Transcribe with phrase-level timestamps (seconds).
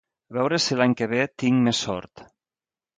[0.31, 2.29] A veure si l'any que ve tinc més sort!